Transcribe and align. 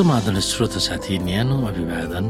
समाधान 0.00 0.40
श्रोत 0.40 0.74
साथी 0.80 1.18
न्यानो 1.28 1.56
अभिवादन। 1.68 2.24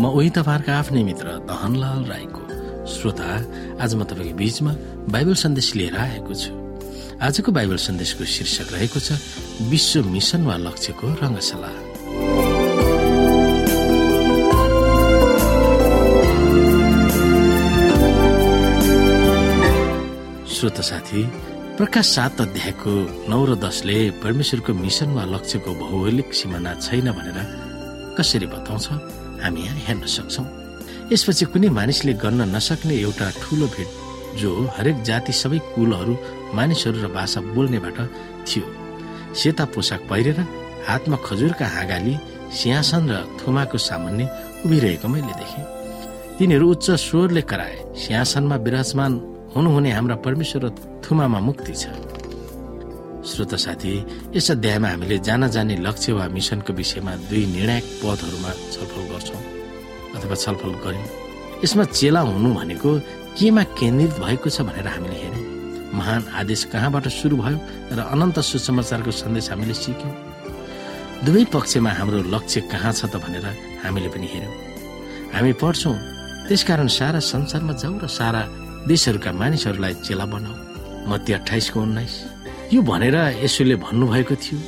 म 0.00 0.08
उही 0.08 0.30
तपाईँहरूको 0.40 0.72
आफ्नै 0.72 1.02
मित्र 1.04 1.26
दहनलाल 1.44 2.00
राईको 2.08 2.42
श्रोता 2.88 3.28
आज 3.76 3.92
म 3.92 4.08
तपाईँको 4.08 4.36
बीचमा 4.40 4.72
बाइबल 5.12 5.34
सन्देश 5.36 5.68
लिएर 5.76 5.96
आएको 6.00 6.32
छु। 6.32 6.52
आजको 7.20 7.52
बाइबल 7.52 7.76
सन्देशको 7.76 8.24
शीर्षक 8.24 8.72
रहेको 8.72 8.98
छ 9.04 9.20
विश्व 9.68 10.08
मिसन 10.16 10.48
वा 10.48 10.56
लक्ष्यको 10.64 11.06
रङ्गशाला। 11.20 11.72
श्रोत 20.48 20.80
साथी 20.80 21.20
प्रकाश 21.74 22.06
सात 22.06 22.40
अध्यायको 22.40 22.92
नौ 23.30 23.44
र 23.44 23.54
दसले 23.58 24.22
परमेश्वरको 24.22 24.72
मिसन 24.78 25.10
वा 25.10 25.24
लक्ष्यको 25.26 25.70
भौगोलिक 25.74 26.28
सिमाना 26.30 26.74
छैन 26.78 27.10
भनेर 27.10 27.38
कसरी 28.14 28.46
बताउँछ? 28.46 28.86
हामी 29.42 29.60
यहाँ 29.60 29.82
हेर्न 29.86 30.06
सक्छौ। 30.06 30.42
यसपछि 31.10 31.44
कुनै 31.50 31.68
मानिसले 31.74 32.12
गर्न 32.22 32.40
नसक्ने 32.54 32.94
एउटा 32.94 33.30
ठूलो 33.42 33.66
भेट 33.74 33.90
जो 34.38 34.50
हरेक 34.78 35.02
जाति 35.02 35.32
सबै 35.34 35.58
कुलहरू 35.74 36.14
मानिसहरू 36.54 36.98
र 37.02 37.10
भाषा 37.10 37.40
बोल्नेबाट 37.50 37.98
थियो। 38.46 38.64
सेता 39.34 39.64
पोसाक 39.74 40.06
पहिरेर 40.06 40.38
हातमा 40.86 41.16
खजुरका 41.26 41.66
हाँगाली 41.74 42.14
सिंहासन 42.54 43.02
र 43.10 43.14
थुमाको 43.42 43.78
सामान्य 43.82 44.30
उभिरहेको 44.62 45.08
मैले 45.10 45.34
देखेँ। 45.42 45.66
तिनीहरू 46.38 46.70
उच्च 46.70 46.86
स्वरले 47.02 47.42
कराए 47.42 47.76
सिंहासनमा 47.98 48.56
विराजमान 48.62 49.12
हुनुहुने 49.54 49.90
हाम्रा 49.92 50.16
परमेश्वर 50.26 50.62
र 50.64 50.68
थुमामा 51.04 51.38
मुक्ति 51.48 51.72
छ। 51.72 51.86
श्रोत 53.24 53.54
साथी 53.54 53.92
यस 54.34 54.50
अध्यायमा 54.50 54.88
हामीले 54.88 55.18
जान 55.26 55.48
जाने 55.54 55.76
लक्ष्य 55.86 56.12
वा 56.12 56.26
मिसनको 56.28 56.72
विषयमा 56.74 57.12
दुई 57.30 57.44
निर्णायक 57.54 57.84
पदहरूमा 58.02 58.50
छलफल 58.74 59.02
गर्छौँ 59.10 59.42
अथवा 60.16 60.34
छलफल 60.44 60.74
गर्यौँ 60.84 61.06
यसमा 61.64 61.84
चेला 61.98 62.20
हुनु 62.20 62.50
भनेको 62.54 62.90
केमा 63.38 63.62
केन्द्रित 63.78 64.12
भएको 64.20 64.48
छ 64.50 64.66
भनेर 64.68 64.86
हामीले 64.90 65.16
हेर्यौँ 65.22 65.46
महान 65.94 66.22
आदेश 66.40 66.64
कहाँबाट 66.74 67.06
सुरु 67.14 67.36
भयो 67.38 67.58
र 67.94 67.98
अनन्त 68.10 68.38
सुसमाचारको 68.50 69.10
सन्देश 69.22 69.50
हामीले 69.50 69.74
सिक्यौँ। 69.74 70.12
दुवै 71.24 71.44
पक्षमा 71.54 71.90
हाम्रो 71.98 72.18
लक्ष्य 72.34 72.60
कहाँ 72.74 72.92
छ 72.92 73.06
त 73.06 73.22
भनेर 73.22 73.46
हामीले 73.86 74.08
पनि 74.10 74.26
हेर्यौँ 74.34 74.54
हामी 75.32 75.52
पढ्छौँ 75.62 75.96
त्यसकारण 76.48 76.88
सारा 76.98 77.20
संसारमा 77.32 77.72
जाउँ 77.80 77.98
र 78.02 78.06
सारा 78.18 78.42
देशहरूका 78.88 79.32
मानिसहरूलाई 79.32 79.94
चेला 80.04 80.24
बनाऊ। 80.28 80.54
मत्ती 81.08 81.32
अठाइसको 81.32 81.80
उन्नाइस। 81.80 82.14
यो 82.72 82.80
भनेर 82.82 83.16
यसोले 83.44 83.76
भन्नुभएको 83.80 84.34
थियो। 84.36 84.58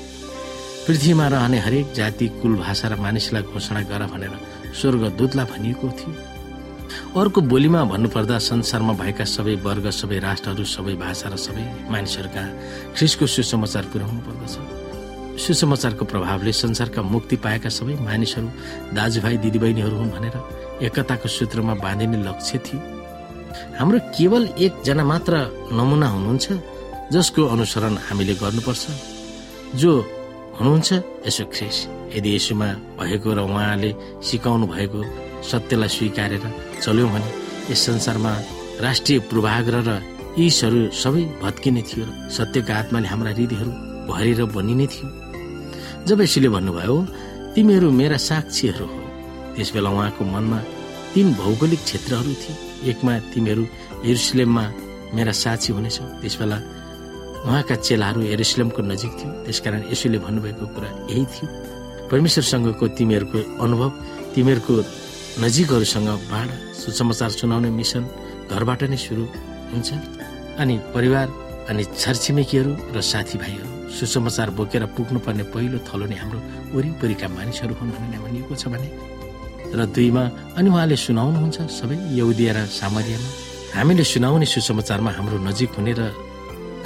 पृथ्वीमा 0.87 1.27
रहने 1.29 1.59
हरेक 1.59 1.93
जाति 1.93 2.27
कुल 2.41 2.55
भाषा 2.57 2.89
र 2.89 2.95
मानिसलाई 2.97 3.43
घोषणा 3.43 3.81
गर 3.91 4.03
भनेर 4.09 4.33
स्वर्ग 4.73 5.03
दूतलाई 5.19 5.47
भनिएको 5.53 5.89
थियो। 5.99 6.13
अर्को 7.21 7.41
बोलीमा 7.41 7.85
भन्नुपर्दा 7.93 8.39
संसारमा 8.39 8.93
भएका 8.93 9.25
सबै 9.27 9.55
वर्ग 9.61 9.91
सबै 9.91 10.19
राष्ट्रहरू 10.19 10.65
सबै 10.65 10.95
भाषा 10.97 11.29
र 11.29 11.37
सबै 11.37 11.65
मानिसहरूका 11.93 12.43
ख्रिसको 12.97 13.27
सुसमाचार 13.27 13.85
पुर्याउनु 13.93 14.21
पर्दछ 14.25 14.55
सुसमाचारको 15.45 16.05
प्रभावले 16.05 16.53
संसारका 16.53 17.03
मुक्ति 17.05 17.37
पाएका 17.37 17.69
सबै 17.69 17.95
मानिसहरू 18.01 18.49
दाजुभाइ 18.97 19.37
दिदीबहिनीहरू 19.45 19.97
हुन् 19.97 20.15
भनेर 20.17 20.37
एकताको 20.87 21.29
सूत्रमा 21.29 21.75
बाँधिने 21.85 22.19
लक्ष्य 22.25 22.59
थियो। 22.65 22.81
हाम्रो 23.79 23.99
केवल 24.17 24.43
एकजना 24.59 25.05
मात्र 25.05 25.35
नमुना 25.79 26.09
हुनुहुन्छ 26.15 26.47
जसको 27.15 27.43
अनुसरण 27.55 27.95
हामीले 28.07 28.35
गर्नुपर्छ। 28.43 28.85
जो 29.81 29.93
हुनुहुन्छ 30.59 30.89
यसो 31.27 31.45
ख्रिस 31.55 31.77
यदि 32.17 32.31
यसोमा 32.37 32.69
भएको 32.99 33.31
र 33.37 33.39
उहाँले 33.47 33.91
सिकाउनु 34.29 34.67
भएको 34.75 35.01
सत्यलाई 35.51 35.89
स्वीकारेर 35.97 36.45
चल्यौँ 36.83 37.11
भने 37.13 37.31
यस 37.71 37.81
संसारमा 37.87 38.33
राष्ट्रिय 38.87 39.19
पूर्वाग्रह 39.29 39.83
र 39.89 39.91
यीशहरू 40.39 40.81
सबै 41.03 41.23
भत्किने 41.43 41.83
थियो 41.89 42.07
सत्यका 42.37 42.75
आत्माले 42.81 43.09
हाम्रा 43.09 43.31
हृदयहरू 43.37 43.73
भरेर 44.11 44.41
बनिने 44.57 44.87
थियो। 44.93 45.09
जब 46.07 46.21
यसले 46.21 46.49
भन्नुभयो 46.57 46.97
तिमीहरू 47.55 47.89
मेरा 48.01 48.17
साक्षीहरू 48.29 48.87
हो 48.87 49.01
त्यस 49.57 49.69
बेला 49.75 49.91
उहाँको 49.91 50.23
मनमा 50.25 50.59
तीन 51.15 51.27
भौगोलिक 51.35 51.81
क्षेत्रहरू 51.85 52.33
थिए। 52.43 52.57
एकमा 52.85 53.13
तिमीहरू 53.33 53.65
एरुसलेममा 54.11 54.65
मेरा 55.17 55.33
साक्षी 55.43 55.71
हुनेछौ। 55.73 56.05
त्यसबेला 56.21 56.59
उहाँका 57.47 57.75
चेलाहरू 57.87 58.21
एरुसलेमको 58.35 58.81
नजिक 58.83 59.13
थियो 59.19 59.31
त्यसकारण 59.45 59.81
यसोले 59.93 60.19
भन्नुभएको 60.27 60.67
कुरा 60.75 60.91
यही 61.11 61.25
थियो। 61.33 61.47
परमेश्वरसँगको 62.11 62.85
तिमीहरूको 62.99 63.39
अनुभव 63.65 63.91
तिमीहरूको 64.35 64.75
नजिकहरूसँग 65.45 66.09
बाँड 66.31 66.51
सुसमाचार 66.81 67.31
सुनाउने 67.41 67.71
मिसन 67.71 68.03
घरबाट 68.51 68.83
नै 68.93 68.97
सुरु 68.97 69.25
हुन्छ। 69.73 69.89
अनि 70.63 70.75
परिवार 70.95 71.27
अनि 71.71 71.83
छरछिमेकीहरू 71.99 72.73
र 72.95 73.01
साथीभाइहरू 73.03 73.69
सुसमाचार 73.97 74.51
बोकेर 74.59 74.85
पुग्नुपर्ने 74.97 75.45
पहिलो 75.55 75.79
थलो 75.89 76.07
नै 76.07 76.17
हाम्रो 76.23 76.39
वरिपरिका 76.75 77.27
मानिसहरू 77.29 77.75
हुन् 77.79 77.93
भन्ने 77.97 78.19
भनिएको 78.25 78.55
छ 78.55 78.69
भने 78.73 78.89
र 79.77 79.81
दुईमा 79.97 80.25
अनि 80.57 80.69
उहाँले 80.73 80.97
सुनाउनुहुन्छ 81.07 81.59
सबै 81.79 81.97
यौदिया 82.19 82.53
र 82.57 82.59
सामरियामा 82.81 83.29
हामीले 83.77 84.05
सुनाउने 84.13 84.47
सुसमाचारमा 84.55 85.11
हाम्रो 85.19 85.37
नजिक 85.49 85.71
हुने 85.77 85.93
र 85.99 86.03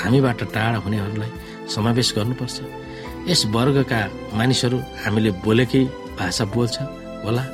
हामीबाट 0.02 0.40
टाढा 0.54 0.78
हुनेहरूलाई 0.84 1.30
समावेश 1.74 2.08
गर्नुपर्छ। 2.16 2.56
यस 3.30 3.40
वर्गका 3.54 4.00
मानिसहरू 4.38 4.78
हामीले 5.04 5.30
बोलेकै 5.44 5.82
भाषा 6.18 6.44
बोल्छ 6.54 6.76
होला 7.24 7.44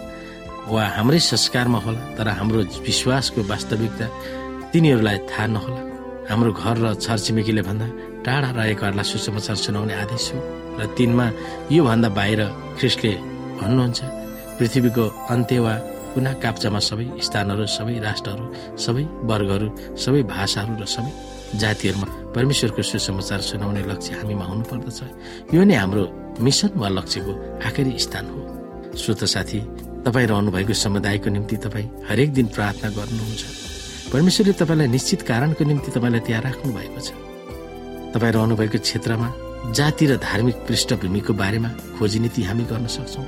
वा 0.73 0.83
हाम्रै 0.97 1.21
संस्कारमा 1.31 1.79
होला 1.85 2.01
तर 2.17 2.29
हाम्रो 2.39 2.61
विश्वासको 2.87 3.41
वास्तविकता 3.51 4.07
तिनीहरूलाई 4.73 5.19
थाहा 5.31 5.47
नहोला। 5.55 5.83
हाम्रो 6.31 6.51
घर 6.61 6.77
र 6.83 6.87
छरछिमेकीले 7.05 7.63
भन्दा 7.69 7.87
टाढा 8.25 8.51
रहेकाहरूलाई 8.59 9.07
सुसमाचार 9.13 9.57
सुनाउने 9.65 9.95
आदेश 10.03 10.25
हो। 10.33 10.39
र 10.79 10.81
तिनमा 10.97 11.27
योभन्दा 11.77 12.09
बाहिर 12.19 12.41
ख्रिस्टले 12.79 13.13
भन्नुहुन्छ 13.61 14.01
पृथ्वीको 14.59 15.05
अन्त्य 15.33 15.59
वा 15.65 15.75
कुना 16.15 16.33
काप्चामा 16.43 16.81
सबै 16.89 17.07
स्थानहरू 17.27 17.65
सबै 17.77 17.95
राष्ट्रहरू 18.09 18.45
सबै 18.85 19.05
वर्गहरू 19.31 19.69
सबै 20.05 20.23
भाषाहरू 20.35 20.75
र 20.83 20.85
सबै 20.97 21.13
जातिहरूमा 21.61 22.07
परमेश्वरको 22.35 22.83
सुसमाचार 22.83 23.41
सुनाउने 23.51 23.83
लक्ष्य 23.91 24.13
हामीमा 24.21 24.45
हुनुपर्दछ। 24.51 25.01
यो 25.55 25.63
नै 25.69 25.77
हाम्रो 25.77 26.03
मिसन 26.41 26.71
वा 26.81 26.89
लक्ष्यको 26.99 27.33
आखिरी 27.69 27.93
स्थान 28.05 28.25
हो। 28.33 28.41
श्रोत 28.97 29.25
साथी 29.35 29.61
तपाईँ 30.05 30.27
रहनु 30.27 30.51
भएको 30.57 30.73
समुदायको 30.85 31.29
निम्ति 31.37 31.57
तपाईँ 31.65 31.89
हरेक 32.09 32.31
दिन 32.33 32.47
प्रार्थना 32.57 32.89
गर्नुहुन्छ। 32.97 33.45
परमेश्वरले 34.13 34.53
तपाईँलाई 34.61 34.89
निश्चित 34.97 35.21
कारणको 35.31 35.63
निम्ति 35.65 35.91
तपाईँलाई 35.97 36.23
त्यहाँ 36.27 36.43
राख्नु 36.49 36.73
भएको 36.73 37.01
छ। 37.07 37.09
तपाईँ 38.15 38.33
रहनुभएको 38.33 38.79
क्षेत्रमा 38.79 39.29
जाति 39.77 40.05
र 40.07 40.17
धार्मिक 40.19 40.57
पृष्ठभूमिको 40.69 41.33
बारेमा 41.43 41.71
खोजनीति 41.99 42.43
हामी 42.49 42.65
गर्न 42.71 42.87
सक्छौँ। 42.97 43.27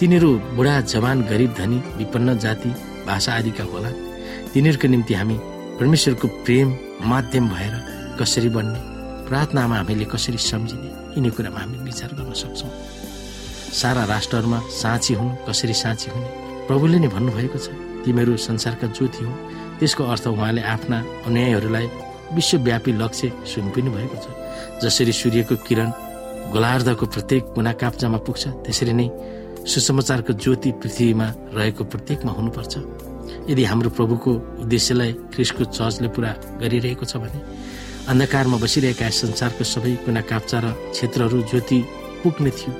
तिनीहरू 0.00 0.30
बुढा 0.56 0.80
जवान 0.86 1.22
गरिब 1.28 1.54
धनी 1.58 1.76
विपन्न 1.98 2.38
जाति 2.38 2.68
भाषा 3.06 3.32
आदिका 3.34 3.64
होला। 3.64 3.90
तिनीहरूको 4.52 4.88
निम्ति 4.88 5.14
हामी 5.14 5.36
परमेश्वरको 5.78 6.28
प्रेम 6.44 6.68
माध्यम 7.10 7.48
भएर 7.48 7.74
कसरी 8.20 8.48
बन्ने 8.54 8.80
प्रार्थनामा 9.28 9.76
हामीले 9.76 10.04
कसरी 10.14 10.38
सम्झिने 10.38 10.88
यिनी 11.16 11.30
कुरामा 11.36 11.60
हामी 11.60 11.78
विचार 11.84 12.10
गर्न 12.14 12.32
सक्छौँ। 12.32 12.70
सारा 13.74 14.04
राष्ट्रहरूमा 14.04 14.58
साँची 14.72 15.14
हुनु 15.14 15.34
कसरी 15.48 15.74
साँची 15.74 16.10
हुने? 16.10 16.28
प्रभुले 16.66 16.98
नै 16.98 17.08
भन्नुभएको 17.08 17.58
छ 17.58 17.66
तिमीहरू 18.04 18.36
संसारका 18.38 18.86
ज्योति 18.94 19.24
हो 19.24 19.32
त्यसको 19.78 20.04
अर्थ 20.04 20.26
उहाँले 20.28 20.62
आफ्ना 20.74 20.98
अन्यायहरूलाई 21.26 21.86
विश्वव्यापी 22.38 22.92
लक्ष्य 23.02 23.32
सुम्पिनु 23.50 23.90
भएको 23.90 24.16
छ। 24.22 24.26
जसरी 24.82 25.12
सूर्यको 25.12 25.56
किरण 25.66 25.90
गोलार्धको 26.54 27.06
प्रत्येक 27.06 27.42
कुना 27.54 27.72
काप्चामा 27.82 28.18
पुग्छ 28.26 28.46
त्यसरी 28.64 28.92
नै 28.94 29.08
सुसमाचारको 29.68 30.32
ज्योति 30.32 30.70
पृथ्वीमा 30.80 31.26
रहेको 31.56 31.84
प्रत्येकमा 31.92 32.32
हुनुपर्छ। 32.32 32.74
यदि 33.50 33.64
हाम्रो 33.64 33.90
प्रभुको 33.90 34.32
उद्देश्यलाई 34.64 35.12
ख्रिसको 35.34 35.64
चर्चले 35.76 36.08
पुरा 36.16 36.30
गरिरहेको 36.60 37.04
छ 37.04 37.16
भने 37.22 37.40
अन्धकारमा 38.08 38.56
बसिरहेका 38.64 39.08
संसारको 39.12 39.64
सबै 39.64 39.92
कुना 40.04 40.20
काप्चा 40.24 40.58
र 40.64 40.66
क्षेत्रहरू 40.92 41.38
ज्योति 41.52 41.78
पुग्ने 42.24 42.50
थियो। 42.50 42.72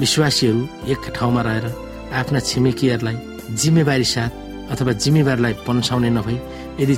विश्वासीहरू 0.00 0.60
एक 0.92 1.02
ठाउँमा 1.16 1.42
रहेर 1.42 1.66
आफ्ना 2.12 2.40
छिमेकीहरूलाई 2.48 3.16
जिम्मेवारी 3.56 4.04
साथ 4.04 4.32
अथवा 4.72 4.92
जिम्मेवारीलाई 4.92 5.54
पन्साउने 5.66 6.10
नभई 6.10 6.36
यदि 6.80 6.96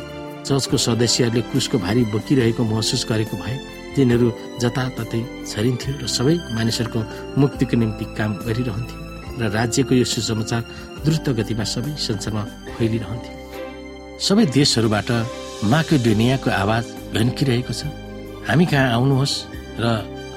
चर्चको 0.48 0.76
सदस्यहरूले 0.76 1.42
क्रुसको 1.50 1.78
भारी 1.78 2.02
बोकिरहेको 2.12 2.62
महसुस 2.64 3.06
गरेको 3.10 3.36
भए 3.38 3.56
तिनीहरू 3.94 4.28
जताततै 4.62 5.20
छरिन्थ्यो 5.50 5.92
र 6.02 6.06
सबै 6.10 6.34
मानिसहरूको 6.56 7.00
मुक्तिको 7.40 7.76
निम्ति 7.76 8.04
काम 8.18 8.30
गरिरहन्थ्यो। 8.46 9.07
र 9.40 9.42
राज्यको 9.58 9.92
यो 9.94 10.04
सुसमाचार 10.04 10.62
द्रुत 11.04 11.26
गतिमा 11.38 11.64
सबै 11.64 11.92
संसारमा 12.06 12.42
फैलिरहन्थ्यो। 12.76 13.32
सबै 14.26 14.44
देशहरूबाट 14.58 15.10
माके 15.72 15.96
दुनियाँको 16.08 16.48
आवाज 16.62 16.84
घन्किरहेको 17.14 17.72
छ। 17.72 17.82
हामी 18.48 18.64
कहाँ 18.70 18.92
आउनुहोस् 18.96 19.34
र 19.82 19.86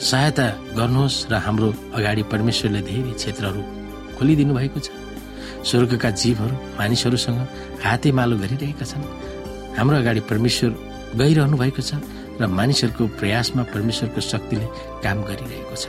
सहायता 0.02 0.46
गर्नुहोस् 0.78 1.18
र 1.32 1.34
हाम्रो 1.46 1.70
अगाडि 1.98 2.24
परमेश्वरले 2.34 2.82
धेरै 2.90 3.14
क्षेत्रहरू 3.18 3.62
खोलिदिनु 4.18 4.54
भएको 4.54 4.80
छ। 4.86 4.90
स्वर्गका 5.70 6.10
जीवहरू 6.22 6.56
मानिसहरूसँग 6.80 7.40
हातेमालो 7.86 8.36
गरिरहेका 8.44 8.86
छन्। 8.86 9.04
हाम्रो 9.78 9.96
अगाडि 10.02 10.22
परमेश्वर 10.30 10.70
गइरहनु 11.22 11.56
भएको 11.58 11.82
छ 11.82 11.92
र 12.42 12.48
मानिसहरूको 12.50 13.04
प्रयासमा 13.22 13.64
परमेश्वरको 13.74 14.22
शक्तिले 14.22 14.68
काम 15.06 15.18
गरिरहेको 15.30 15.76
छ। 15.78 15.86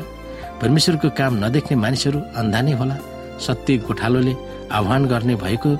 परमेश्वरको 0.62 1.08
काम 1.18 1.32
नदेख्ने 1.44 1.76
मानिसहरू 1.76 2.18
अन्धा 2.38 2.60
नै 2.62 2.72
होला। 2.78 2.96
सत्य 3.42 3.76
गोठालोले 3.86 4.34
आह्वान 4.70 5.02
गर्ने 5.10 5.34
भएको 5.34 5.70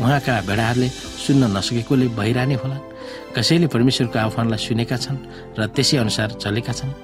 उहाँका 0.00 0.34
भेडाहरूले 0.48 0.88
सुन्न 1.24 1.42
नसकेकोले 1.56 2.06
बहिराने 2.16 2.56
होला। 2.62 2.76
कसैले 3.36 3.66
परमेश्वरको 3.68 4.18
आह्वानलाई 4.18 4.60
सुनेका 4.64 4.96
छन् 4.96 5.18
र 5.58 5.68
त्यसै 5.76 5.96
अनुसार 6.00 6.28
चलेका 6.40 6.72
छन्। 6.72 6.96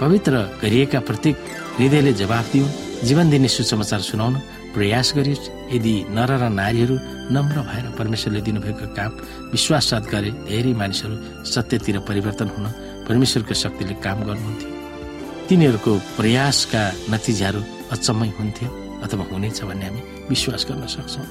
पवित्र 0.00 0.32
गरिएका 0.62 1.00
प्रत्येक 1.08 1.36
हृदयले 1.76 2.12
जवाफ 2.16 2.46
दिउन् 2.52 2.74
जीवन 3.06 3.26
दिने 3.30 3.48
सुसमाचार 3.52 4.00
सुनाउन 4.00 4.34
प्रयास 4.74 5.12
गरियोस्। 5.16 5.50
यदि 5.76 5.94
नर 6.16 6.30
र 6.40 6.48
नारीहरू 6.48 6.96
नम्र 7.36 7.56
भएर 7.68 7.86
परमेश्वरले 8.00 8.40
दिनुभएको 8.48 8.86
काम 8.96 9.10
विश्वाससाथ 9.52 10.04
गरे 10.08 10.30
धेरै 10.48 10.72
मानिसहरू 10.72 11.44
सत्यतिर 11.52 11.98
परिवर्तन 12.08 12.48
हुन 12.56 12.64
परमेश्वरको 13.08 13.54
शक्तिले 13.54 13.94
काम 14.00 14.18
गर्नुहुन्थ्यो। 14.24 14.81
तिनीहरूको 15.48 15.92
प्रयासका 16.16 16.82
नतिजाहरू 17.12 17.60
अचम्मै 17.94 18.28
हुन्थ्यो 18.38 18.68
अथवा 19.04 19.24
हुनेछ 19.30 19.58
भन्ने 19.68 19.86
हामी 19.86 20.00
विश्वास 20.30 20.62
गर्न 20.68 20.84
सक्छौँ। 20.94 21.26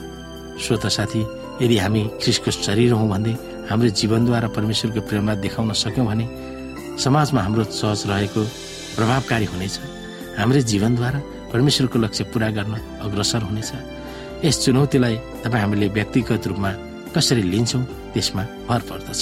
श्रोता 0.62 0.90
साथी 0.98 1.22
यदि 1.64 1.78
हामी 1.84 2.02
ख्रिसको 2.22 2.52
शरीर 2.52 2.92
हौँ 2.94 3.08
भन्दै 3.10 3.34
हाम्रो 3.70 3.90
जीवनद्वारा 4.00 4.48
परमेश्वरको 4.58 5.02
प्रेमलाई 5.10 5.38
देखाउन 5.46 5.72
सक्यौँ 5.84 6.08
भने 6.08 6.26
समाजमा 7.04 7.42
हाम्रो 7.42 7.64
चर्च 7.72 8.02
रहेको 8.12 8.42
प्रभावकारी 8.98 9.46
हुनेछ। 9.54 9.76
हाम्रो 10.38 10.60
जीवनद्वारा 10.72 11.20
परमेश्वरको 11.52 11.98
लक्ष्य 12.06 12.24
पूरा 12.32 12.50
गर्न 12.58 12.74
अग्रसर 13.06 13.42
हुनेछ। 13.50 13.72
यस 14.46 14.56
चुनौतीलाई 14.66 15.16
तपाईँ 15.44 15.62
हामीले 15.64 15.88
व्यक्तिगत 15.98 16.48
रूपमा 16.50 16.72
कसरी 17.16 17.44
लिन्छौँ 17.54 17.84
त्यसमा 18.14 18.44
भर 18.70 18.82
पर्दछ। 18.90 19.22